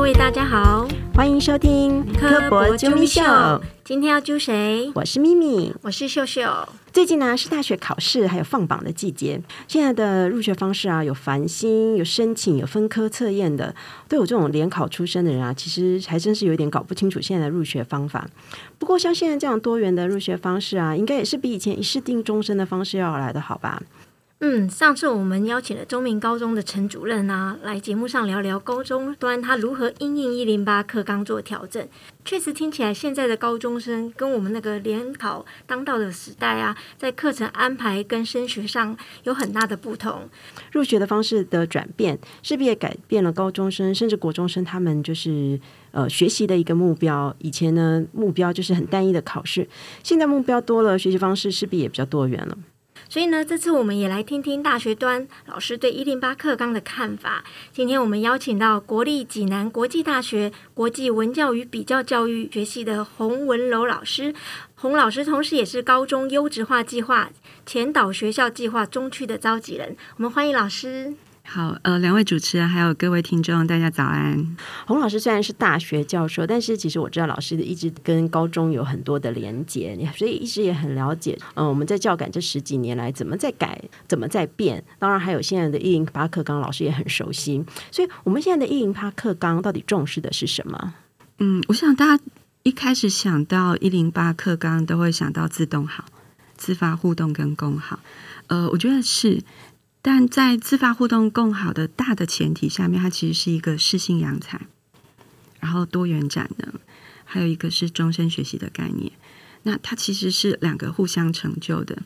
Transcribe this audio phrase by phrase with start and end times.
[0.00, 3.20] 各位大家好，欢迎收听科博啾咪秀。
[3.84, 4.90] 今天要揪谁？
[4.94, 6.42] 我是咪咪，我是秀秀。
[6.90, 13.74] 最近呢是大学考试还有放榜的季节，现在的入学方式啊，有繁星、有申请、有分科测验的。
[14.08, 18.26] 对我这种联考出身的人啊，其实还真是有点搞不清楚现在的入学方法。
[18.78, 23.82] 不过像现在这样多元的入学方式啊，应该也是比以前一试定终身的方式要来的好吧？
[24.42, 31.86] 嗯，上次我们邀请了中明高中的陈主任啊，来节目上聊聊高中端他如何因应一零八课纲做调整。
[32.24, 40.26] 确实听起来，现在的高中生跟我们那个联考当道的时代啊，在课程安排跟升学上有很大的不同。
[40.72, 45.60] 入学的方式的转变，势必也改变了高中生甚至国中生他们就是
[45.90, 47.36] 呃学习的一个目标。
[47.40, 49.68] 以前呢，目标就是很单一的考试，
[50.02, 52.56] 现在目标多了，学习方式势必也比较多元了。
[53.10, 57.42] 所以呢，这次我们也来听听大学端老师对一零八课纲的看法。
[57.72, 64.32] 今天我们邀请到国立济南国际大学国际文教与比较教育学系的洪文楼老师，
[64.76, 67.30] 洪老师同时也是高中优质化计划
[67.66, 69.96] 前导学校计划中区的召集人。
[70.16, 71.12] 我们欢迎老师。
[71.42, 74.56] 好，呃，两位主持人还有各位听众，大家早安。
[74.86, 81.36] 洪老师虽然是大学教授，但是其实我知道老师一直跟高中有很多的连接，所以一直也很了解。
[81.54, 84.84] 嗯，我们在教改这十几年来，怎么在改，怎么在变。
[85.00, 87.64] 当然，还有现在的一零八课纲，老师也很熟悉。
[87.90, 90.94] 所以，我们现在的一零八课纲到底重视的是什么？
[91.38, 92.22] 嗯，我想大家
[92.62, 96.04] 一开始想到一零八课纲，都会想到自动好、
[96.56, 97.98] 自发互动跟共好。
[98.46, 99.42] 呃，我觉得是。
[100.02, 104.66] 但在自发互动更好的大的前提下面，它其实是一个适性扬才，
[105.60, 106.72] 然后多元展能，
[107.24, 109.12] 还有一个是终身学习的概念。
[109.64, 112.02] 那它其实是两个互相成就的。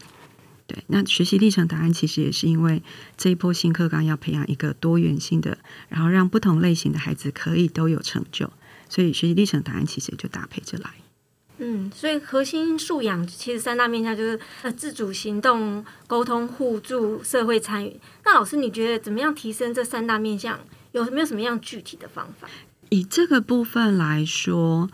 [0.66, 2.82] 对，那学习历程答案其实也是因为
[3.16, 8.50] 这一波新课纲要培养一个多元性的，然后让不同类型的孩子可以都有成就，
[8.88, 10.90] 所以学习历程答案其实也就搭配着来。
[11.58, 18.00] 嗯，所以核心素养其实三大面向就是呃自主行动、沟通互助、社会参与。
[18.24, 20.58] 那老师，你觉得怎么样提升这三大面向？
[20.92, 22.48] 有没有什么样具体的方法？
[22.90, 24.88] 以这个部分来说，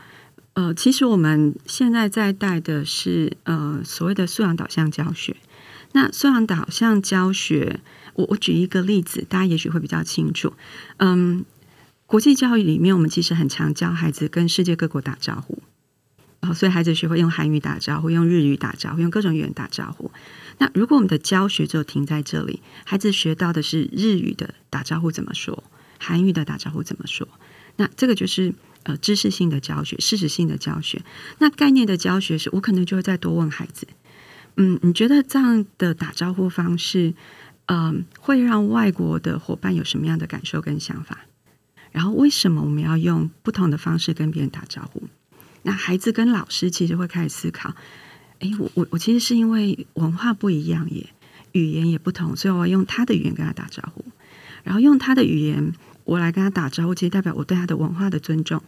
[0.55, 5.37] 呃，其实我们现在在带的是呃所谓的素养导向教学。
[5.93, 7.81] 那素养导向教学，
[8.15, 10.53] 我我举一个例子，大家也许会比较清楚。
[10.99, 11.45] 嗯，
[12.07, 15.59] 国际教育里面，我们其实很常教孩子跟世界各国打招呼。
[16.41, 20.11] 哦，所以孩子学会用韩语打招呼，用日语打招呼，用各种语言打招呼。
[20.59, 25.63] 那如果我们的教学就停在这里，孩子学到的是日语的打招呼怎么说，
[25.99, 27.29] 韩语的打招呼怎么说？
[27.77, 31.03] 那这个就是呃知识性的教学，事实性的教学。
[31.39, 33.87] 那概念的教学是我可能就会再多问孩子，
[34.57, 37.13] 嗯，你觉得这样的打招呼方式，
[37.67, 41.27] 嗯，会让外国的伙伴有什么样的感受跟想法？
[41.93, 45.03] 然后为什么我们要用不同的方式跟别人打招呼？
[45.63, 47.75] 那孩子跟老师其实会开始思考：
[48.39, 51.11] 哎，我我我其实是因为文化不一样耶，
[51.53, 54.05] 语言也不同，所以我要用他的语言跟他打招呼，
[54.65, 55.73] 然后用他的语言
[56.05, 58.63] 我来跟他打招呼，其实代表我对他的文化的尊重。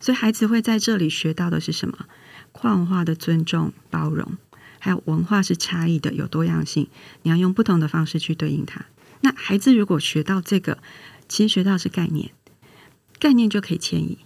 [0.00, 2.06] 所以孩子会在这里学到的是什么？
[2.52, 4.38] 跨文化的尊重、包容，
[4.78, 6.88] 还有文化是差异的，有多样性，
[7.22, 8.84] 你要用不同的方式去对应它。
[9.20, 10.78] 那孩子如果学到这个，
[11.28, 12.30] 其实学到是概念，
[13.18, 14.18] 概念就可以迁移。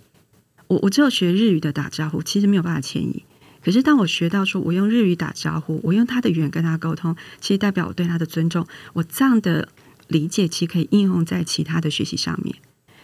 [0.68, 3.24] 我我只有学日语的打招呼，其实没有办法迁移。
[3.60, 8.66] 可是当我学到说，我用日语打招呼，我用他的语言跟他沟通，其实代表我对他的尊重。
[8.92, 9.68] 我这样的
[10.06, 12.54] 理解，其实可以应用在其他的学习上面。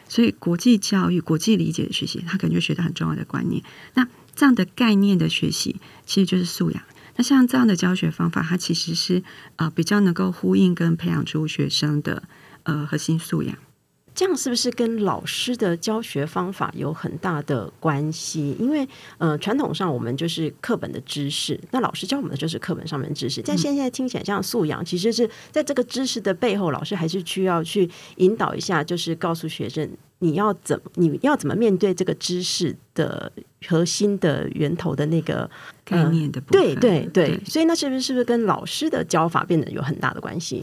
[0.08, 3.62] 所以国际教育、国际理解的学习，他可能就学到很重要的观念。
[3.94, 6.82] 那这样的概念的学习，其实就是素养。
[7.16, 9.22] 那像这样的教学方法，它其实是
[9.56, 12.22] 呃比较能够呼应跟培养出学生的
[12.64, 13.56] 呃核心素养。
[14.14, 18.56] 这样是不是跟老师的教学方法有很大的关系？
[18.60, 18.86] 因为
[19.18, 23.42] 呃，传统上我们就是课本的知识，那老师教我们的就是课本上面的知识。
[23.42, 29.90] 但现在听起来像素养，其实是在这个知识的背后，老师还是需要去引导一下，就是告诉学生
[30.20, 33.32] 你要怎么你要怎么面对这个知识的
[33.66, 35.50] 核心的源头的那个
[35.84, 36.62] 概念的部分。
[36.62, 40.62] 对对对，所以那是不是是不是跟老师的教法变得有很大的关系？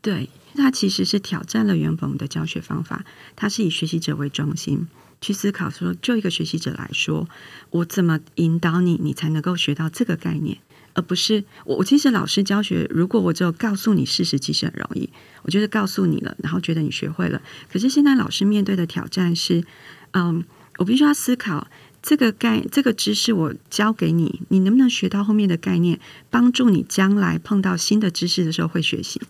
[0.00, 0.28] 对。
[0.56, 3.04] 它其实是挑战了原本的教学方法，
[3.36, 4.88] 它是以学习者为中心
[5.20, 7.28] 去思考，说就一个学习者来说，
[7.70, 10.58] 我怎么引导你，你才能够学到这个概念，
[10.94, 11.76] 而不是我。
[11.76, 15.08] 我其实老师教学，如果我只有告诉你事实，其实很容易，
[15.42, 17.40] 我觉得告诉你了，然后觉得你学会了。
[17.70, 19.64] 可是现在老师面对的挑战是，
[20.12, 20.44] 嗯，
[20.78, 21.68] 我必须要思考
[22.02, 25.98] 这个概这个知识我教给你，你能不能学到后面的概念，
[26.30, 29.20] 帮助你将来碰到新的知识的时候会学习。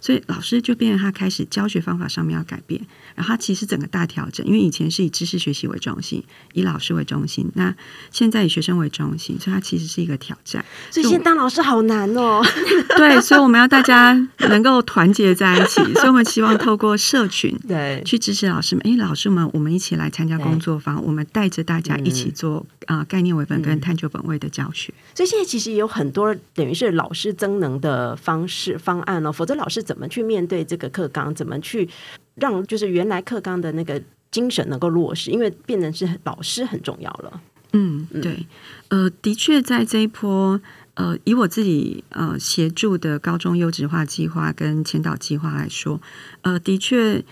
[0.00, 2.80] 所以老师就变成他开始教学方法上面要改变，
[3.14, 6.22] 然后他其实整个大调整，因为以前是以知识学习为中心，
[6.52, 7.74] 以老师为中心，那
[8.10, 10.64] 现在以学生为中心，所以他其实是一个挑战。
[10.90, 12.42] 所以现在当老师好难哦。
[12.96, 18.86] 对，所以我们要大家能够团结在一起， 所以我们希望透过社群对去支持老师们。
[18.86, 24.92] 哎，老师们，我们一起来参加工作坊，我们带着大家一起做啊、概念为本跟探究本位的教学。
[25.14, 31.88] 所以现在其实也有很多等于是老师增能的方式方案哦，否则老师怎么去面对这个课纲，怎么去
[32.36, 37.40] 让就是原来课纲的那个精神能够落实，因为变成是老师很重要了。
[37.72, 38.46] 嗯，对，
[38.88, 40.60] 呃，的确在这一波。
[40.94, 46.00] 呃，以我自己呃协助的高中优质化计划跟前导计划来说，
[46.40, 47.22] 呃，的确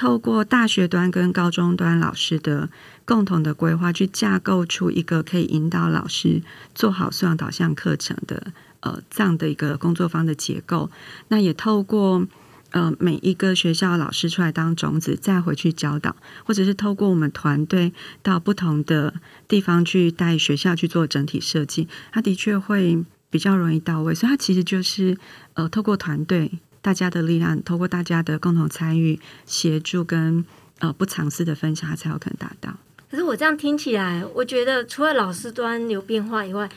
[0.00, 2.70] 透过大学端跟高中端老师的
[3.04, 6.40] 共同的规划，去架构出一个可以引导老师
[6.74, 8.46] 做好素养导向课程的
[8.80, 10.90] 呃这样的一个工作坊的结构。
[11.28, 12.26] 那也透过
[12.70, 17.92] 呃每一个学校老师出来当种子，再回去教导，或者是透过我们团队
[18.22, 19.12] 到不同的
[19.46, 24.14] 地方去带学校去做整体设计，它的确会比较容易到位。
[24.14, 25.18] 所以它其实就是
[25.52, 26.50] 呃透过团队
[26.82, 30.44] 大家的力量，透过大家的共同参与、协助跟
[30.78, 32.74] 呃不尝试的分享，它才有可能达到。
[33.10, 36.70] 可是我这样听起来，我觉得除了老师端有变化以外，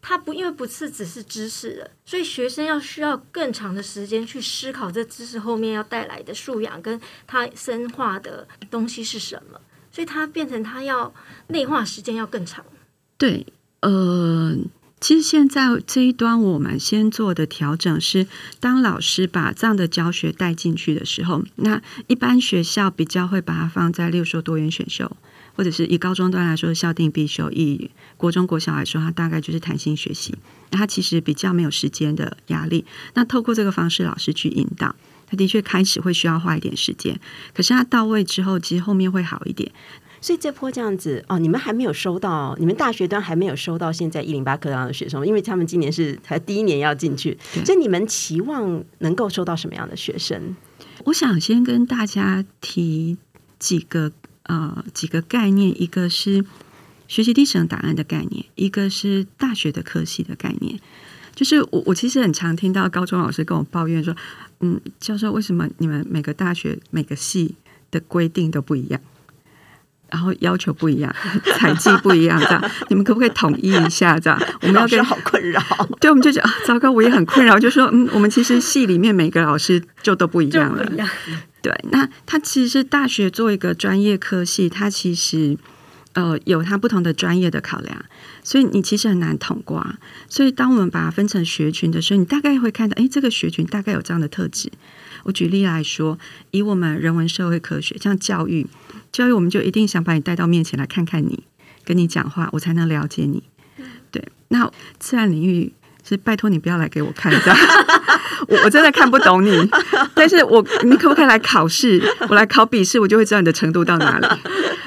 [0.00, 9.60] 它不因为不是只是知识了，所以学生要需要更长的时间去思考这知识后面要带来的素养跟他深化的东西是什么，
[9.92, 11.12] 所以它变成他要
[11.48, 12.64] 内化时间要更长。
[13.18, 13.44] 对，
[13.80, 14.56] 呃，
[15.00, 18.26] 其实现在这一端我们先做的调整是，
[18.60, 25.16] 当老师把这样的教学带进去的时候，那一般学校比较会把它放在，例如说多元选修。
[25.56, 30.34] 或者是以高中端来说，校定必修；以国中、国小来说，它大概就是弹性学习。
[30.70, 32.86] 那它其实比较没有时间的压力。
[33.12, 34.94] 那透过这个方式，老师去引导，
[35.26, 37.20] 他的确开始会需要花一点时间。
[37.52, 39.70] 可是他到位之后，其实后面会好一点。
[40.20, 50.56] 所以这波这样子哦，你们还没有收到，你们大学端还没有收到现在一零八课纲的学生，因为他们今年是才第一年要进去，所以你们期望能够收到什么样的学生？
[51.04, 53.16] 我想先跟大家提
[53.58, 54.12] 几个。
[54.44, 56.44] 呃，几个概念，一个是
[57.06, 60.80] 学习历史档案的概念，一个是大学的科系的概念。
[61.36, 64.16] 就是我，我其实很常听到高中老师跟我抱怨说
[64.58, 67.54] ：“嗯，教授，为什么你们每个大学每个系
[67.92, 69.00] 的规定都不一样，
[70.12, 71.14] 然后要求不一样，
[71.58, 74.18] 采集不一样，这样你们可不可以统一一下？
[74.18, 75.60] 这样我们要跟好困扰。
[76.00, 80.84] 对，我们就觉得糟糕，我也很困扰，就说嗯，我们其实系里面每个老师就都不一样了。”
[81.62, 85.58] 对，那他其实是大学做一个专业科系，他其实
[86.14, 88.02] 呃有他不同的专业的考量，
[88.42, 89.96] 所以你其实很难统挂。
[90.26, 94.72] 所以当我们把它分成学群的时候，你大概会看到，哎，这个学群大概有这样的特质。
[95.24, 96.18] 我举例来说，
[96.50, 98.66] 以我们人文社会科学，像教育，
[99.12, 101.44] 教育我们就一定想把你带到面前来看看你，
[101.84, 103.42] 跟你讲话，我才能了解你。
[104.10, 105.72] 对，那自然领域。
[106.02, 107.58] 是拜托你不要来给我看，这 样
[108.48, 109.50] 我我真的看不懂你。
[110.14, 112.02] 但是我你可不可以来考试？
[112.28, 114.26] 我来考笔试，我就会知道你的程度到哪里。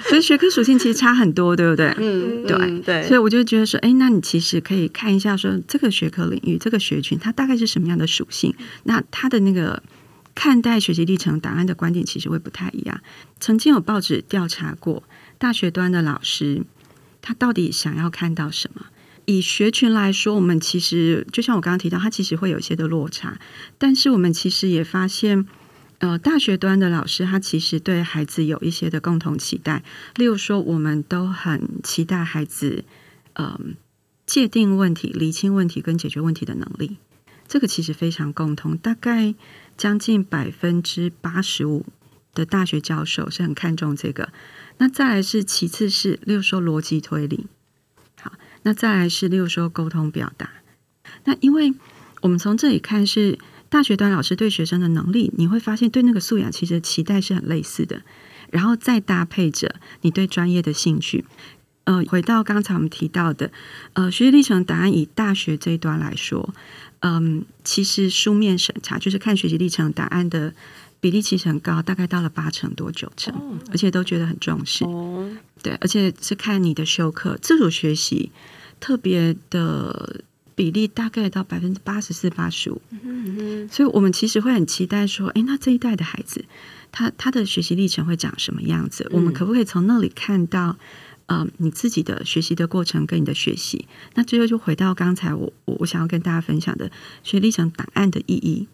[0.10, 1.94] 所以学科属性其实差很多，对不对？
[1.98, 3.08] 嗯，对对。
[3.08, 8.54] 所以我就觉得说，哎，那你其实可以看一下，说这个学科领域、这个学群，它大概是什么样的属性？
[8.84, 9.82] 那它的那个
[10.36, 13.02] 看待学习历程档案的观点，其实会不太一样。
[13.40, 15.04] 曾经有报纸调查过
[15.38, 16.63] 大学端的老师，
[17.22, 18.88] 他到底想要看到什么？
[19.25, 23.40] 以学群来说，我们其实就像我刚刚提到，它其实会有一些的落差。
[23.78, 25.46] 但是我们其实也发现，
[26.00, 29.82] 呃，大学端的老师他其实对孩子有一些的共同期待。
[30.16, 32.84] 例如说，我们都很期待孩子，
[33.36, 33.75] 嗯，
[34.25, 36.98] 界定问题、厘清问题跟解决问题的能力。
[37.48, 39.34] 这个其实非常共同，大概
[39.77, 41.86] 将近百分之八十五
[42.34, 44.30] 的大学教授是很看重这个。
[44.77, 47.48] 那再来是其次是，例如说逻辑推理。
[48.20, 50.50] 好那再来是，例如说沟通表达。
[51.25, 51.74] 那因为
[52.22, 53.38] 我们从这里看是
[53.70, 58.01] 大学端老师对学生的能力，你会发现对那个素养其实期待是很类似的。
[58.51, 61.25] 然后再搭配着你对专业的兴趣。
[61.86, 63.51] 呃，回到刚才我们提到的，
[63.94, 66.53] 呃，学习历程答案以大学这一端来说，
[67.05, 70.53] 嗯，其实书面审查就是看学习历程答案的
[71.01, 74.86] 比例其实很高，大概到了八成多九成，而且都觉得很重视。
[75.62, 78.31] 对，而且是看你的修课自主学习，
[78.79, 80.22] 特别的
[80.55, 82.81] 比例大概到百分之八十四、八十五。
[83.69, 86.45] 所以我们其实会很期待说，哎，那这一代的孩子，
[86.89, 89.05] 他他的学习历程会长什么样子？
[89.12, 90.77] 我们可不可以从那里看到，
[91.25, 93.88] 呃，你自己的学习的过程跟你的学习？
[94.15, 96.92] 那最后就回到刚才我我我想要跟大家分享的
[97.24, 98.68] 学历成档案的意义。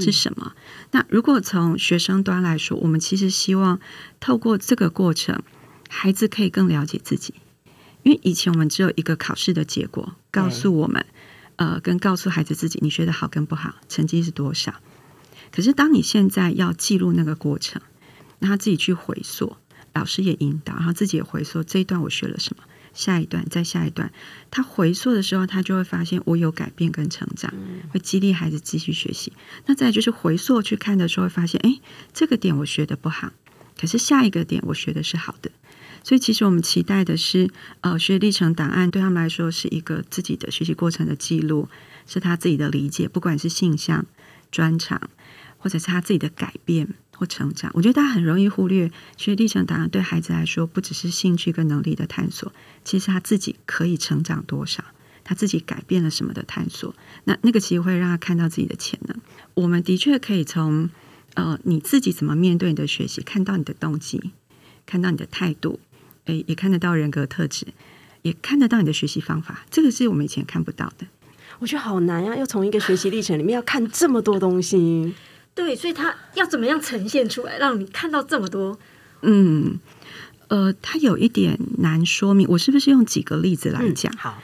[0.00, 0.52] 是什么？
[0.90, 3.78] 那如果从学生端来说，我们其实希望
[4.18, 5.40] 透过这个过程，
[5.88, 7.34] 孩子可以更了解自己。
[8.02, 11.06] 因为以前我们只有一个考试的结果告诉我们，
[11.54, 14.74] 呃，跟告诉孩子自己你学的好跟不好，成绩是多少。
[15.52, 17.80] 可是当你现在要记录那个过程，
[18.40, 19.56] 让他自己去回溯，
[19.96, 22.62] 老师也引导，然后自己也回溯这一段我学了什么，
[22.92, 24.12] 下一段再下一段，
[24.50, 27.52] 他回溯的时候，他就会发现我有改变跟成长，
[27.90, 29.32] 会激励孩子继续学习。
[29.66, 31.80] 那再就是回溯去看的时候，会发现，哎，
[32.12, 33.32] 这个点我学的不好，
[33.78, 35.50] 可是下一个点我学的是好的。
[36.04, 37.50] 所以，其实我们期待的是，
[37.80, 41.68] 呃，学历程档案对他们来说是一个自己的学习过程的记录，
[42.06, 44.06] 是他自己的理解，不管是性向、
[44.52, 45.10] 专长，
[45.58, 47.70] 或者是他自己的改变或成长。
[47.74, 52.52] 我觉得大家很容易忽略，学历程档案对孩子来说，不只是兴趣跟能力的探索，
[52.84, 54.84] 其实他自己可以成长多少，
[55.24, 56.94] 他自己改变了什么的探索。
[57.24, 59.16] 那那个其实会让他看到自己的潜能。
[59.54, 60.90] 我们的确可以从，
[61.34, 64.32] 呃，你自己怎么面对你的学习，看到你的动机，
[64.84, 65.80] 看到你的态度。
[66.26, 67.68] 诶，也看得到人格特质，
[68.22, 71.06] 也看得到你的学习方法，这个是我们以前看不到的。
[71.60, 75.14] 我觉得好难呀，要从一个学习历程里面要看这么多东西。
[75.56, 78.78] 对，所以他要怎么样呈现出来，让你看到这么多？
[79.22, 79.80] 嗯，
[80.48, 82.46] 呃，他有一点难说明。
[82.50, 84.12] 我是不是用几个例子来讲？
[84.16, 84.40] 好，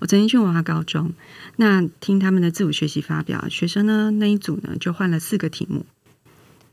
[0.00, 1.14] 我曾经去文化高中，
[1.56, 5.86] 那听他们的自主学习发表，学生呢那一组呢就换了四个题目。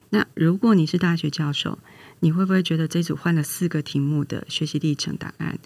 [0.10, 1.80] 那如果你是大学教授？
[2.22, 5.58] 你会不会觉得这组换了四个题目的学习历程档案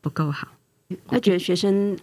[0.00, 0.48] 不够好？
[1.10, 1.98] 那觉得学生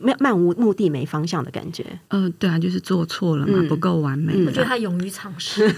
[0.00, 1.84] 没漫无目的、没方向的感觉？
[2.08, 4.32] 嗯，对啊，就是做错了嘛，不够完美。
[4.44, 5.70] 我觉得他勇于尝试。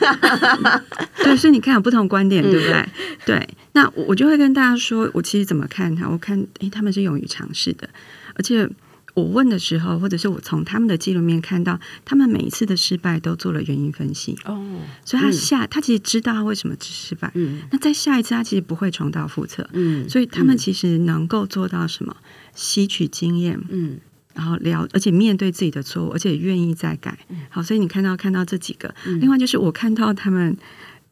[1.22, 2.88] 对，所以你看有不同观点，对不对？
[3.26, 6.08] 对，那我就会跟大家说，我其实怎么看他？
[6.08, 7.88] 我看，诶，他们是勇于尝试的，
[8.34, 8.68] 而且。
[9.14, 14.34] 我问的时候，或者是我从他们的记录面看到，他们每一次的失败都做了原因分析。
[14.46, 14.58] 哦，
[15.04, 17.30] 所以他下他其实知道他为什么失败。
[17.34, 19.68] 嗯，那在下一次他其实不会重蹈覆辙。
[19.74, 22.16] 嗯，所以他们其实能够做到什么？
[22.54, 23.60] 吸取经验。
[23.68, 23.98] 嗯，
[24.34, 27.18] 然后聊，而且面对自己的错误，而且愿意再改。
[27.50, 30.56] 好，所以你看到看到这几个，另外就是我看到他们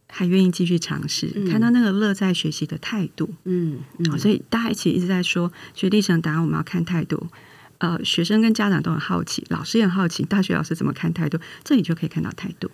[0.08, 3.32] 还愿意继续尝试，看到那个乐在学习的态度。
[3.44, 7.28] 嗯，好，所以大家一起一直在说学历成答案，我们要看态度。
[7.78, 11.38] 呃，学生跟家长都很好奇，老师也很好奇，大学老师怎么看态度？
[11.64, 12.70] 这里就可以看到态度。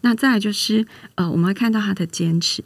[0.00, 0.86] 那再来就是，
[1.16, 2.64] 呃，我们会看到他的坚持。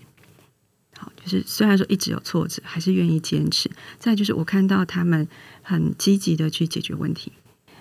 [1.00, 3.70] 好，就是虽然说一直有挫折，还是愿意坚持。
[3.98, 5.26] 再就是，我看到他们
[5.62, 7.32] 很积极的去解决问题。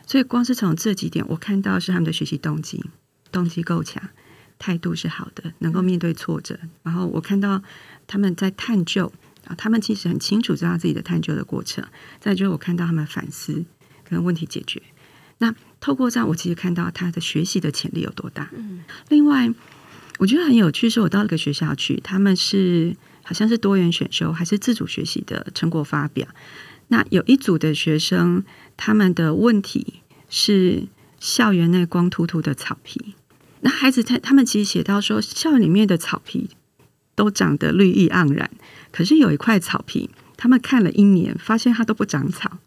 [0.07, 2.83] 所以，光是从这几点，我看到是他们的学习动机，
[3.31, 4.01] 动机够强，
[4.57, 6.57] 态度是好的，能够面对挫折。
[6.83, 7.61] 然后，我看到
[8.07, 9.11] 他们在探究
[9.45, 11.85] 啊，他们其实很清楚知道自己的探究的过程。
[12.19, 13.65] 再就是，我看到他们反思。
[14.09, 14.81] 跟问题解决，
[15.37, 18.49] 那透过这样，我其实看到他的学习的潜力有多大。
[18.55, 19.47] 嗯，另外
[20.19, 26.27] 我觉得很有趣，是我到一个学校去，他们是好像是多元选修还是自主学习的成果发表。
[26.89, 28.43] 那有一组的学生，
[28.75, 30.83] 他们的问题是
[31.19, 33.15] 校园内光秃秃的草皮。
[33.61, 36.49] 那孩子他他们其实写到说，校园里面的草皮
[37.15, 38.51] 都长得绿意盎然，
[38.91, 42.57] 可是有一块草皮，他们看了一年，发现它都不长草。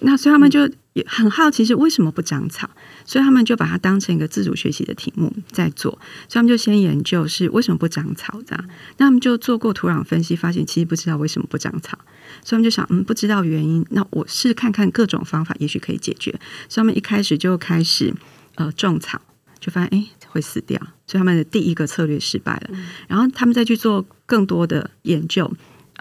[0.00, 2.68] 那所以他们就也很好奇是为什么不长草，
[3.04, 5.92] 所以他们就把它当成一个自主学习的题目在做。
[6.28, 8.64] 所以他们就先研究是为什么不长草这样。
[8.98, 11.98] 那他们就做过土壤分析，发现其实不知道为什么不长草。
[12.42, 16.30] 所以他们就想，嗯，不知道原因，那我试看看各种方法，也许可以解决。
[16.68, 18.14] 所以他们一开始就开始
[18.54, 19.20] 呃种草，
[19.60, 22.78] 就发现哎会死掉，所以他们的第一个策略失败了。
[23.08, 25.52] 然后他们再去做更多的研究。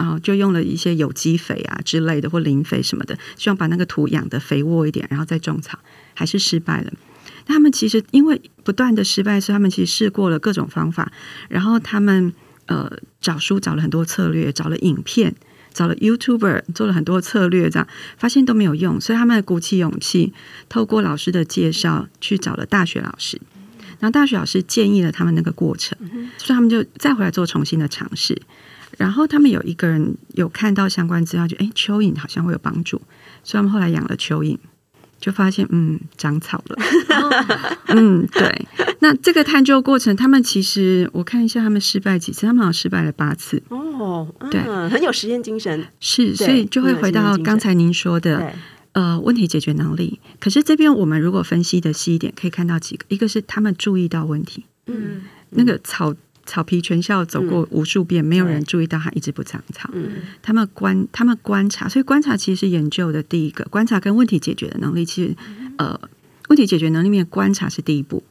[0.02, 5.78] 然后就用了一些有机肥啊之类的，或磷肥什么的，希望把那个土养的肥沃一点，然后再种草，
[6.16, 6.92] 还是失败了。
[7.46, 11.12] 他们其实因为不断的失败，所以他们其实试过了各种方法，
[11.50, 12.34] 然后他们
[12.66, 15.36] 呃找书找了很多策略，找了影片，
[15.72, 20.34] 找了 YouTuber 做了很多策略，这样发现都没有用，所以他们鼓起勇气，
[20.68, 23.40] 透过老师的介绍去找了大学老师，
[24.00, 25.96] 然后大学老师建议了他们那个过程，
[26.40, 28.42] 所以他们就再回来做重新的尝试。
[28.98, 33.02] 然后他们有一个人有看到相关资料，就哎，蚯蚓好像会有帮助，
[33.44, 34.58] 所以他们后来养了蚯蚓，
[35.20, 36.78] 就发现嗯，长草了。
[37.88, 38.68] 嗯，对。
[39.00, 42.46] 那这个探究过程，他们其实我看一下，他们失败几次？
[42.46, 43.64] 他们好像失败了八次。
[43.70, 45.88] 哦，对，很有实验精神。
[46.00, 48.54] 是，所以就会回到刚才您说的
[48.92, 50.20] 呃问题解决能力。
[50.40, 56.14] 可是这边我们如果分析的细一点，可以看到几个，一个是他们注意到问题，嗯，那个草。
[56.46, 59.90] 草皮全校走过无数遍，没有人注意到它一直不长草。
[60.42, 65.06] 他们观，他们观察，所以观察其实是研究的第一个观察跟问题解决的能力。
[65.06, 65.36] 其实，
[65.78, 66.00] 呃，
[66.50, 68.24] 问题解决能力面观察是第一步。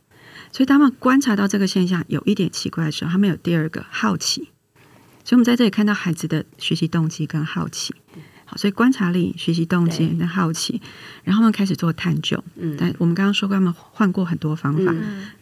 [0.52, 4.49] 所以他们观察到这个现象有一点奇怪的时候，他们有第二个好奇。
[5.23, 7.95] 所以我们在这里看到孩子的学习动机跟好奇。
[8.50, 10.83] 好，所以观察力、学习动机跟好奇，
[11.23, 12.42] 然后他们开始做探究。
[12.57, 14.92] 嗯，但我们刚刚说过，他们换过很多方法，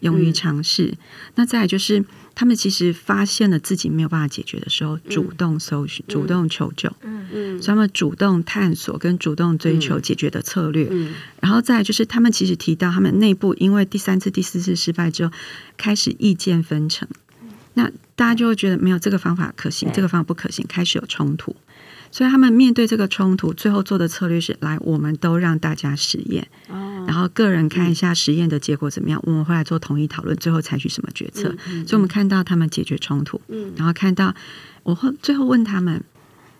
[0.00, 0.92] 勇于尝试。
[1.36, 6.92] 那再来就是，他们其实发现了自己没有办法解决的时候，主动搜寻、主动求救。
[7.00, 10.86] 嗯嗯，所以他们主动探索跟主动追求解决的策略。
[10.90, 15.32] 嗯，然后再就是，他们其实提到，他们内部因为第三次、第四次失败之后，
[15.78, 17.08] 开始意见分成。
[17.74, 21.54] 那大家就会觉得没有这个方法可行，这个方法不可行，开始有冲突。
[22.10, 26.48] 所以他们面对这个冲突，最后做的策略是：来，我们都让大家实验，
[27.06, 31.54] 然后个人看一下实验的结果怎么样，我们会来做统一讨论，最后采取什么决策。
[31.86, 33.40] 所以，我们看到他们解决冲突，
[33.76, 34.34] 然后看到
[34.82, 36.02] 我会最后问他们，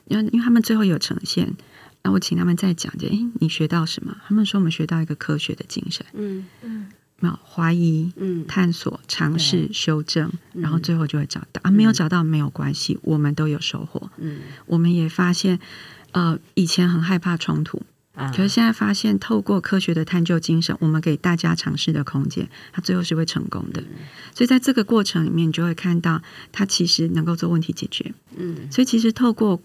[0.07, 1.55] 因为因为他们最后有呈现，
[2.03, 4.17] 那我请他们再讲，就诶，你学到什么？
[4.27, 6.05] 他们说我们学到一个科学的精神。
[6.15, 6.87] 嗯嗯。
[7.21, 11.71] 没有怀疑，嗯，探索、尝试、修正，然后最后就会找到啊。
[11.71, 14.11] 没有找到没有关系，我们都有收获。
[14.19, 15.59] 嗯，我们也发现，
[16.13, 17.83] 呃，以前很害怕冲突，
[18.15, 23.83] 可是现在发现，透过科学的探究精神，我们给大家尝试的空间，它最后是会成功的。
[24.33, 26.23] 所以在这个过程里面，你就会看到，
[26.53, 28.15] 它其实能够做问题解决。
[28.37, 29.61] 嗯，所以其实透过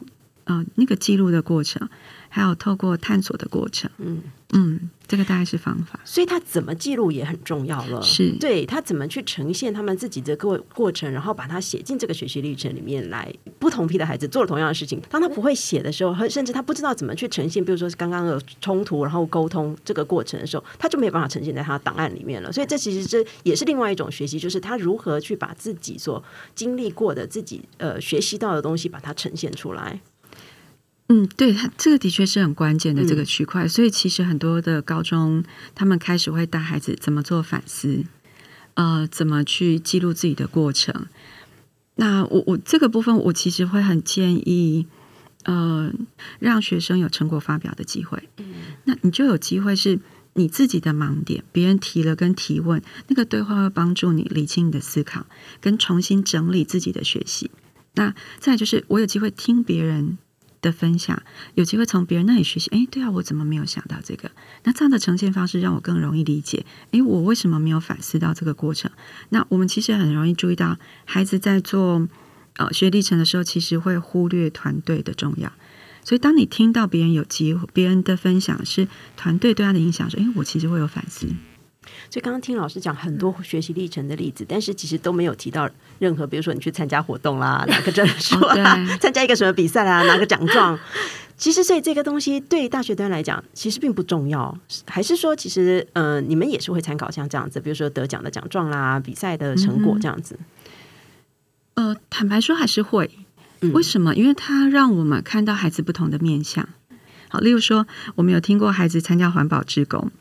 [0.45, 1.87] 呃那个记录的过程。
[2.35, 4.23] 还有透过探索的过程，嗯
[4.53, 5.99] 嗯，这个大概是方法。
[6.03, 13.31] 所以他怎么记录也很重要了，是对他怎么去呈现他们自己的过过程，然后把它写进这个学习历程里面来。
[13.59, 22.51] 不同批的孩子做了同样的事情，当他不会写的时候，甚至他不知道怎么去呈现，比如说刚刚的冲突，然后沟通这个过程的时候，他就没有办法呈现在他的档案里面了。
[22.51, 26.21] 所以这其实这也是另外一种学习，就是他如何去把自己所
[26.55, 30.01] 经历过的、自己呃学习到的东西，把它呈现出来。
[31.09, 35.43] 嗯，对，他这个的确是很关键的这个区块，所以其实很多的高中
[35.75, 38.05] 他们开始会带孩子怎么做反思，
[38.75, 41.07] 呃，怎么去记录自己的过程。
[41.95, 44.87] 那我我这个部分，我其实会很建议，
[45.43, 45.91] 呃，
[46.39, 48.29] 让学生有成果发表的机会。
[48.37, 48.45] 嗯，
[48.85, 49.99] 那你就有机会是
[50.35, 55.27] 你自己的盲点，别人提了跟提问，那个对话会帮助你理清你的思考，
[55.59, 57.51] 跟重新整理自己的学习。
[57.95, 60.17] 那再就是我有机会听别人。
[60.63, 61.21] 的分享，
[61.53, 62.71] 有机会从别人那里学习。
[62.71, 64.31] 哎，对啊，我怎么没有想到这个？
[64.63, 66.65] 那这样的呈现方式让我更容易理解。
[66.89, 68.89] 哎，我为什么没有反思到这个过程？
[69.29, 72.07] 那我们其实很容易注意到，孩子在做
[72.55, 75.51] 呃学历程的时候，其实会忽略团队的重要。
[76.03, 81.27] 所以，当你听到别人有机会，别人的分享是团队对他的影响，说，哎，我其实会有反思。
[82.09, 85.69] 所以刚刚听老师讲很多学习历程的例子，但是其实都没有提到
[85.99, 90.79] 任何，比如说你去参加活动啦， 拿个证书啊，参加一个什么比赛啊，拿个奖状。
[91.35, 94.55] 其实，所以这个东西对大学端来讲，其实并不重要。
[94.87, 100.37] 还是说，其实嗯，你们也是会参考像这样子，比如说得奖的奖状啦，比赛的成果这样子。
[101.73, 103.09] 呃，坦白说还是会。
[103.73, 104.13] 为什么？
[104.13, 106.67] 因为它让我们看到孩子不同的面相。
[107.29, 110.11] 好，例如说，我们有听过孩子参加环保志工。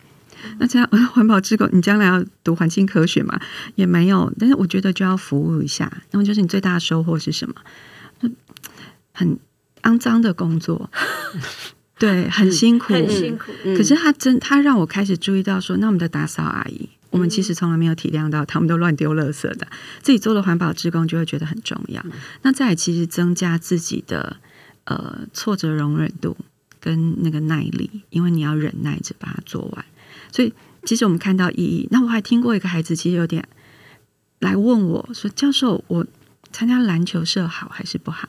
[0.63, 3.41] 那这样环保志工，你将来要读环境科学嘛？
[3.75, 5.93] 也没有，但是我觉得就要服务一下。
[6.13, 7.57] 那么就是你最大的收获是什么？
[9.13, 9.37] 很
[9.83, 10.89] 肮脏的工作，
[11.99, 13.51] 对，很辛苦，很辛苦。
[13.77, 19.67] 可是他真，他让我开始注意到说，那我们的打扫阿姨，我们其实从来没有体谅到，他们都乱丢垃圾的。
[20.01, 22.01] 自己做了环保志工，就会觉得很重要。
[22.43, 24.37] 那再其实增加自己的
[24.85, 26.37] 呃挫折容忍度
[26.79, 29.85] 跟那个耐力，因为你要忍耐着把它做完。
[30.33, 30.53] 所以，
[30.85, 31.87] 其实我们看到意义。
[31.93, 33.47] 那我还听过一个孩子，其实有点
[34.41, 36.07] 来问我说：“教授，我
[36.51, 38.29] 参加篮球社好还是不好？”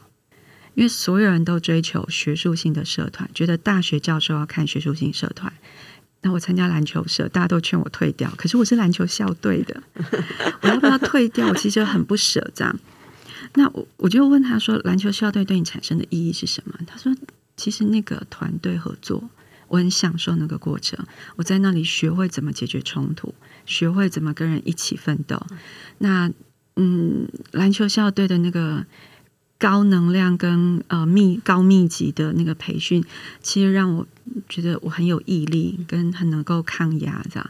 [0.76, 5.52] 因为所有人都追求学术性的社团，觉得大学教授要看学术性社团。
[6.22, 8.32] 那我参加篮球社，大家都劝我退掉。
[8.38, 9.84] 可是我是篮球校队的，
[10.62, 11.48] 我要不要退掉？
[11.48, 12.50] 我其实很不舍。
[12.56, 12.80] 这样，
[13.56, 17.14] 那我我就问他说：“篮球校队对你产生的意义是什么？”他说
[17.56, 19.30] ：“其实那个团队合作。”
[19.74, 21.04] 我很享受那个过程，
[21.36, 23.34] 我在那里学会怎么解决冲突，
[23.66, 25.42] 学会怎么跟人一起奋斗。
[25.98, 26.32] 那
[26.76, 28.86] 嗯，篮球校队的那个
[29.58, 33.04] 高能量跟呃密高密集的那个培训，
[33.42, 34.06] 其实让我
[34.48, 37.50] 觉得我很有毅力，跟很能够抗压这样。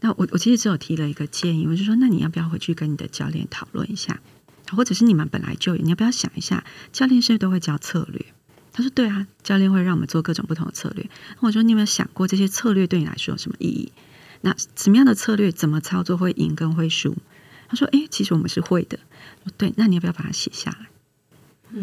[0.00, 4.22] 那我我其实只有提了一个建议，我就说，那你要不要回去跟你的教练讨论一下，
[4.70, 8.24] 或者是你们本来就有，你要不要想一下，教练是不是都会教策略？
[8.72, 11.08] 他说：“对啊，教练会让我们做各种不同的策略。
[11.40, 13.92] 那我说，你有没有想过这些策略对你来说有什么意义？
[14.40, 17.16] 那什么样的策略怎么操作会赢跟会输？”
[17.68, 18.98] 他说：“哎，其实我们是会的。”
[19.58, 20.88] 对，那你要不要把它写下来？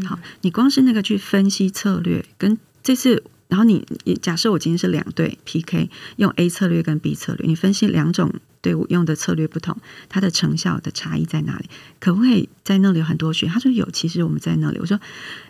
[0.08, 3.84] 好，你光是那个去分析策略，跟这次，然后你
[4.22, 8.32] 假设我今天是两队 PK，用 A 策略跟 B 策略，你分析两种
[8.62, 9.76] 队伍用的策略不同，
[10.08, 11.68] 它的成效的差异在哪里？
[12.00, 13.48] 可不可以在那里有很多学？
[13.48, 14.78] 他说有，其实我们在那里。
[14.80, 15.00] 我说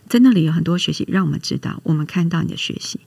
[0.07, 3.01] 在那里有很多学习，让我们知道，我们看到你的学习。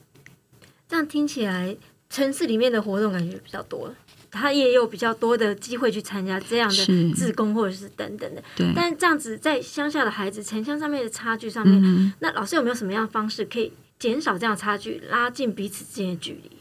[0.87, 1.75] 这样听起来，
[2.11, 3.91] 城市里面的活动感觉比较多，
[4.29, 8.43] 他也有比较多的机会去参加这样的自工或者是等等的。
[8.55, 8.71] 对。
[8.75, 13.71] 但这样子在乡下的孩子城乡上面的差距上面，那老师有没有什么样的方式可以
[14.03, 16.51] 减少这样差距，拉近彼此之间的距离？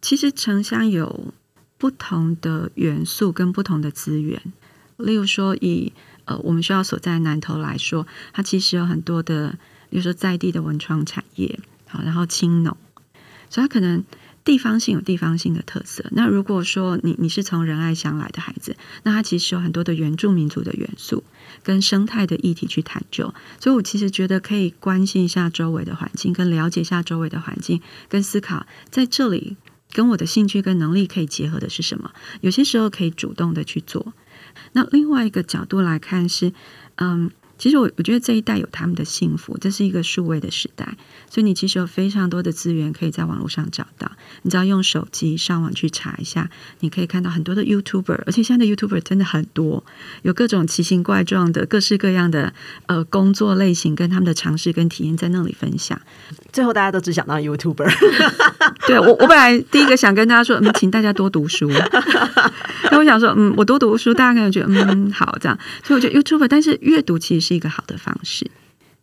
[0.00, 1.34] 其实城乡有
[1.76, 4.40] 不同的元素跟不同的资源，
[4.96, 5.92] 例如说以
[6.24, 9.58] 呃我们学校所在南投来说，它其实有很多的，
[9.90, 12.74] 比如说在地的文创产业，好，然后青农，
[13.50, 14.02] 所以它可能
[14.42, 16.06] 地方性有地方性的特色。
[16.12, 21.22] 那如果说你你是从仁爱乡来的孩子，那它其实有很多的原住民族的元素
[21.62, 23.34] 跟生态的议题去探究。
[23.60, 29.56] 所以我其实觉得可以关心一下周围的环境，跟了解一下周围的环境，跟思考在这里。
[29.92, 32.12] 跟我的兴趣跟能力可以结合的是什么？
[32.40, 34.14] 有些时候可以主动的去做。
[34.72, 36.52] 那另外一个角度来看是，
[36.96, 37.30] 嗯。
[37.62, 40.96] 其实我我觉得这一代有他们的幸福，这是一个数位的时代，
[41.30, 44.10] 所以你其实有非常多的资源可以在网络上找到。
[44.42, 49.84] 你只要用手机上网去查一下，你可以看到很多的 YouTuber，而且现在的 YouTuber 真的很多，
[50.22, 52.52] 有各种奇形怪状的、各式各样的
[52.86, 56.00] 呃工作类型跟他们的尝试跟体验在那里分享。
[56.52, 57.88] 最后大家都只想当 YouTuber。
[58.88, 61.70] 对我，我本来第一个想跟大家说，嗯，请大家多读书。
[62.92, 65.58] 那我想说，嗯，我多读书，大家可能觉得嗯好这样。
[65.82, 67.52] 所以我觉得 YouTuber，但是阅读其实是。
[67.52, 68.50] 一个好的方式，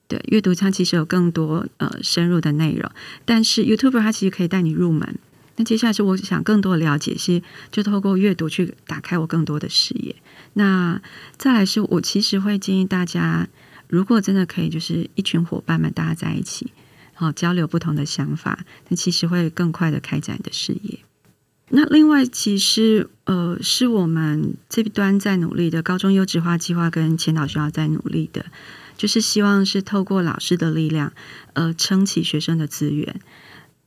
[0.08, 2.92] 对阅读它其实有更多呃深入的内容，
[3.24, 5.16] 但是 YouTube 它其实可以带你入门。
[5.58, 10.16] 那接下来是我想更多的了解，是就透过阅读去打开我更多的视野。
[10.54, 11.00] 那
[11.38, 13.48] 再来是我其实会建议大家，
[13.88, 16.74] 如果真的可以，就是一群伙伴们大家在一起，
[17.14, 20.98] 好交流不同的想法，那其实会更快的开展你的视野。
[21.70, 28.46] 那另外，其实呃，是我们这端在努力的高中优质化计划跟前导学校在努力的，
[28.98, 31.14] 就是希望是透过老师的力量，
[31.54, 33.22] 呃，撑起学生的资源。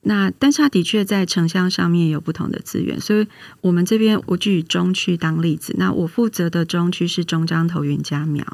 [0.05, 3.27] 那但是他的确在城乡上面有不同的资源，所以
[3.61, 8.45] 我们这边我举中区当例子，那我负责的中区是中彰投云家苗，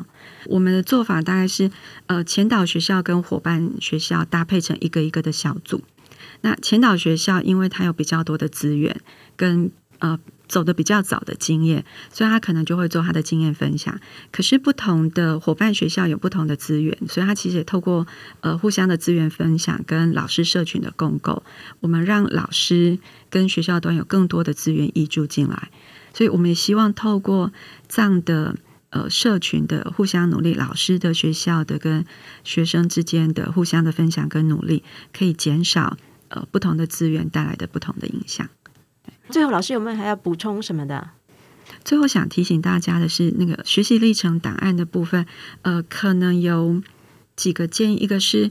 [0.44, 1.70] 我们的做法大概是
[2.06, 5.82] 呃，前导学校跟伙伴学校搭配成一个一个的小组。
[6.40, 9.00] 那前导学校，因为它有比较多的资源，
[9.36, 14.00] 跟呃走的比较早的经验，所以他可能就会做他的经验分享。
[14.32, 18.06] 可是不同的伙伴学校有不同的资源，所以他其实也透过
[18.40, 21.42] 呃互相的资源分享跟老师社群的共构，
[21.80, 22.98] 我们让老师
[23.28, 25.70] 跟学校端有更多的资源挹注进来。
[26.14, 27.52] 所以我们也希望透过
[27.86, 28.56] 这样的
[28.88, 32.06] 呃社群的互相努力，老师的学校的跟
[32.42, 35.98] 学生之间的互相的分享跟努力，可以减少。
[36.28, 38.48] 呃，不同的资源带来的不同的影响。
[39.30, 41.10] 最后，老师有没有还要补充什么的？
[41.84, 45.26] 最后想提醒大家的是，那个学习历程档案的部分，
[45.62, 46.82] 呃，可能有
[47.36, 47.96] 几个建议。
[47.96, 48.50] 一个是，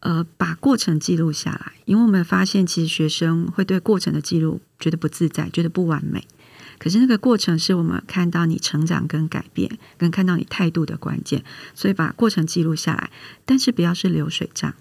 [0.00, 6.26] 呃，把过程记录下来，因为我们发现，其实学生会对过程的记录觉得不自在，觉得不完美。
[6.78, 11.44] 可是那个过程是我们看到你成长跟改变，跟看到你态度的关键。
[11.74, 13.10] 所以把过程记录下来，
[13.44, 14.74] 但是不要是流水账。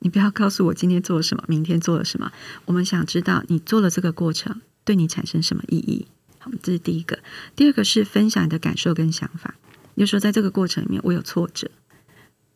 [0.00, 2.30] 你不要告诉我今天做了什么，明天做了什么。
[2.66, 6.06] 我们想知道你做了这个过程对你产生什么意义。
[6.38, 7.18] 好，这是第一个。
[7.56, 9.54] 第二个是分享你的感受跟想法。
[9.96, 11.70] 就说在这个过程里面，我有挫折。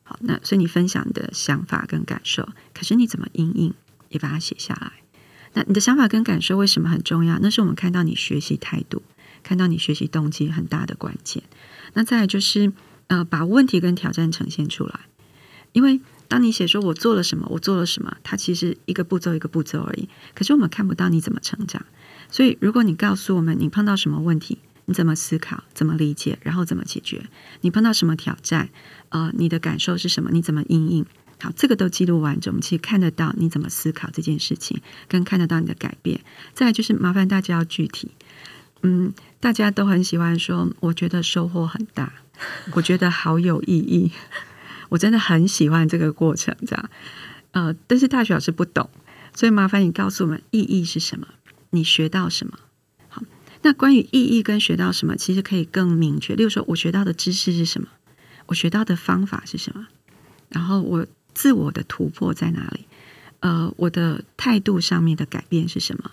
[0.03, 3.75] 好，那所以你分享你的想法跟感受，可是你怎么应应，
[4.11, 4.93] 也把它写下来。
[5.55, 7.39] 那你的想法跟感受为什么很重要？
[7.41, 9.03] 那是我们看到你学习态度，
[9.43, 11.43] 看到你学习动机很大的关键。
[11.95, 12.73] 那再来就是
[13.07, 15.01] 呃，把问题跟挑战呈现出来，
[15.73, 16.01] 因为。
[16.31, 20.09] 当你写说“我做了什么，我做了什么”，它其实一个步骤一个步骤而已。
[20.33, 21.85] 可是我们看不到你怎么成长。
[22.31, 27.27] 所以，如果你告诉我们你碰到什么问题，你怎么思考、怎么理解，然后怎么解决，
[27.63, 28.69] 你碰到什么挑战，
[29.09, 31.05] 呃，你的感受是什么，你怎么应应？
[31.43, 36.21] 好，这个都记录完整，我们其实看得到你怎么思考这件事情，跟看得到你的改变。
[36.55, 38.13] 再来就是麻烦大家要具体。
[38.83, 42.13] 嗯，大家都很喜欢说，我觉得收获很大，
[42.75, 44.13] 我觉得好有意义。
[44.91, 46.91] 我真的很喜欢这个过程，这样，
[47.53, 48.91] 呃，但是大学老师不懂，
[49.35, 51.27] 所以麻烦你告诉我们意义是什么，
[51.71, 52.59] 你学到什么？
[53.09, 53.23] 好，
[53.63, 56.35] 那关于意义跟学到什么，其实可以更明确。
[56.35, 57.89] 例如说，我学到的知识是什么？
[58.47, 59.87] 我学到的方法是什么？
[60.51, 62.87] 然后我自我的突破在哪里？
[63.41, 66.11] 呃，我的态度上面的改变是什么？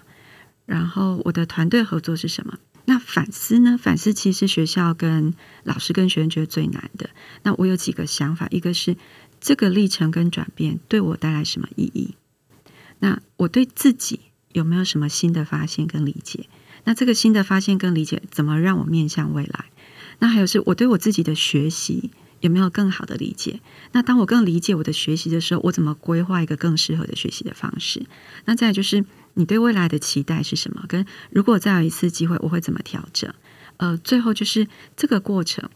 [0.66, 2.58] 然后我的团队合作是什么？
[2.90, 3.78] 那反思呢？
[3.78, 5.34] 反思其实学校跟
[5.66, 7.10] 老师跟学生觉得最难的。
[7.44, 8.96] 那我有几个想法，一个是
[9.42, 12.16] 这个历程跟转变对我带来什么意义？
[13.00, 14.22] 那我对自己
[14.54, 16.48] 有没有什么新的发现跟理解？
[16.86, 19.66] 那这个新的发现跟理解，怎么让我面向未来？
[20.20, 23.60] 那还有是我对我自己的学习有没有更好的理解？
[23.92, 28.06] 那当我更理解我的学习的时候，我怎么规划一个更适合的学习的方式？
[28.46, 29.04] 那再就是
[29.38, 30.84] 你对未来的期待是什么？
[30.88, 33.32] 跟如果再有一次机会，我会怎么调整？
[33.78, 35.70] 呃，最后就是这个过程，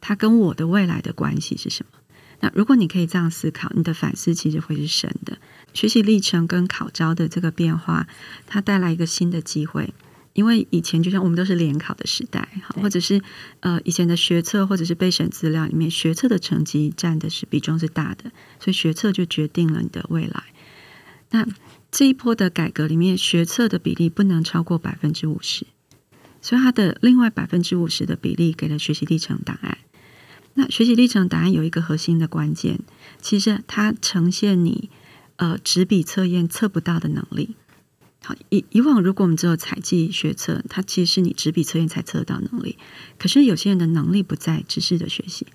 [0.00, 1.98] 它跟我的未来的关系是什么？
[2.40, 5.38] 那如果你可以这样思考，你的反思其实会是深的。
[5.74, 8.06] 学习历程跟考招的这个变化，
[8.46, 9.92] 它带来一个新的机会。
[10.34, 13.20] 因为以前就像我们都是联考的时代，好，或者是
[13.60, 20.44] 呃以前的学测或者是备审资料里面，学测的成绩占的是比重是大的，所以学测就决定了你的未来。
[21.32, 21.46] 那
[21.92, 25.66] 这一波的改革里面，学测的比例不能超过百分之五十。
[26.40, 29.76] 所以它的另外百分之五十的比例给了学习历程档案。
[30.54, 32.80] 那学习历程档案有一个核心的关键，
[33.20, 34.90] 其实它呈现你
[35.36, 37.56] 呃纸笔测验测不到的能力。
[38.24, 42.78] 好，以以往如果我们只有采集学测，它其实是你纸笔测验才测得到能力。
[43.18, 45.46] 可是有些人的能力不在知识的学习，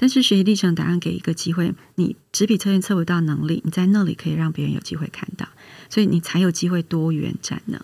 [0.00, 5.46] 但是学习历程答案给一个机会，你纸笔测验测不到能力，你在那里可以让别人有机会看到，
[5.90, 7.78] 所以你才有机会多元展能。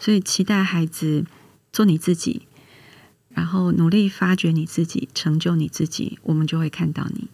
[0.00, 1.26] 所以期待孩子。
[1.70, 2.48] 做你自己，
[3.28, 7.28] 然后努力发掘你自己，成就你自己，我们就会看到你。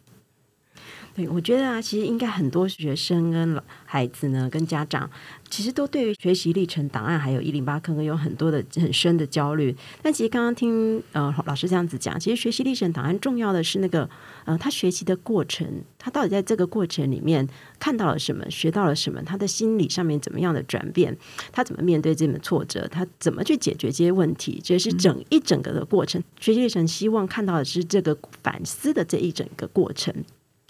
[1.14, 5.08] 对，我觉得啊，其实应该很多学生跟孩子呢，跟家长，
[5.48, 9.76] 其实都对于学习历程档案还有一零八课有很多的很深的焦虑。
[10.02, 14.10] 但其实刚刚听呃老师这样子讲，其实学习历程档案重要的是那个
[14.44, 17.48] 呃他学习的过程，他到底在这个过程里面
[17.78, 21.16] 看到了什么，学到了什么，他的心理上面怎么样的转变，
[21.52, 26.20] 他怎么面对这种挫折，他怎么去解决这些问题，这是整一整个的过程。
[26.40, 30.12] 学习历程希望看到的是这个反思的这一整个过程。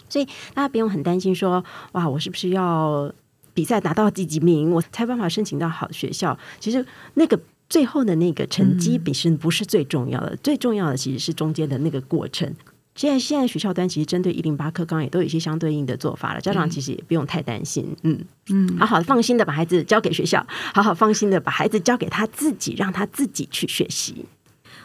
[0.09, 1.63] 所以大家不用很担心，说
[1.93, 3.11] 哇，我是不是要
[3.53, 6.37] 比赛拿到第几名，我才办法申请到好学校？
[6.59, 7.39] 其实那个
[7.69, 12.53] 最后的那个成绩本身不是最重要的，最重要的其实是中间的那个过程。
[12.95, 18.17] 现在现在学校端其实针对一零八课纲也都有一些相对应的做法了，家长其实也不用太担心，嗯
[18.49, 24.25] 嗯，好好放心的把孩子交给学校，好好放心的把孩子交给他自己，让他自己去学习。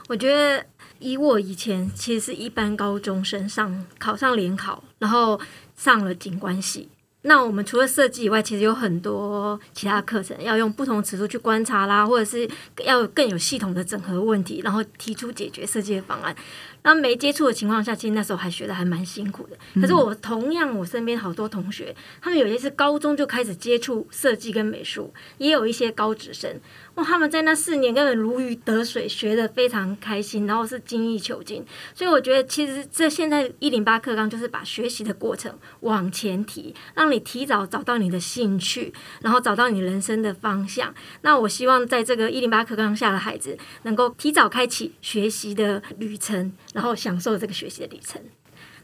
[0.09, 0.64] 我觉得。
[1.00, 5.40] 以我以前其实是一般高中生上考上联考，然后
[5.74, 6.88] 上了景观系。
[7.22, 12.48] 那我们除了设计以外，其实有很多其他课程要用不同尺度去观察啦，或者是
[12.82, 16.34] 要更有系统的整合问题，然后提出解决设计的方案。
[16.82, 19.82] 那没接触的情况下，其实那时候还学的还蛮辛苦的。
[19.82, 26.58] 可是我同样，我身边好多同学，他们有些是高中就开始接触设计跟美术，也有一些高职生。
[27.02, 31.64] 他们在那四年根本如鱼得水，学的非常开心，然后是精益求精。
[31.94, 40.94] 所以我觉得，其实这现在一零八课纲就是把学习的过程往前提，让你提早找到你的兴趣，然后找到你人生的方向。
[41.22, 48.22] 那我希望在这个一零八课纲下的孩子，能够提早开启学习的旅程，然后享受这个学习的旅程。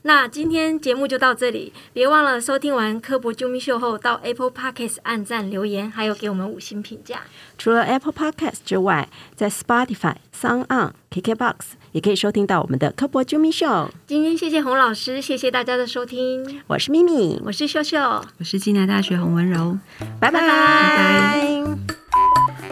[0.07, 7.23] 那今天节目就到这里，别忘了收听完科博啾咪秀后，到 Apple Podcast 按赞留言，还有给我们五星评价。
[7.59, 11.55] 除了 Apple Podcast 之外，在 Spotify、Sound On、KKBox
[11.91, 13.91] 也可以收听到我们的科博啾咪秀。
[14.07, 16.63] 今天谢谢洪老师，谢谢大家的收听。
[16.69, 17.99] 我是咪咪，我是秀秀，
[18.39, 19.77] 我是暨南大学洪文柔。
[20.21, 21.47] 拜拜拜拜。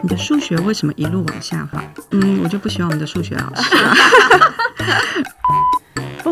[0.03, 1.83] 你的数学为什么一路往下滑？
[2.12, 3.75] 嗯，我就不喜欢我们的数学老师。
[3.75, 3.83] 不，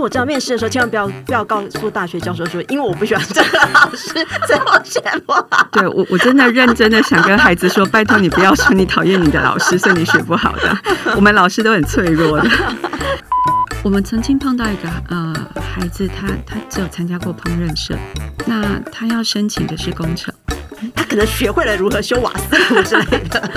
[0.03, 4.09] 我知道面试的时候千万不要不要告诉大学教授说，因为我不喜欢这个老师，
[4.49, 5.69] 所以我选不好。
[5.71, 10.77] 对我，我真的认真的想跟孩子说，拜托你不要说你讨厌你的老师，所以你学不好的。
[11.15, 12.51] 我们老师都很脆弱的。
[13.85, 17.97] 我们曾经碰到一个呃孩子，他他只有参加过烹饪社，
[18.45, 20.35] 那他要申请的是工程，
[20.97, 23.51] 他可能学会了如何修瓦斯炉之类的。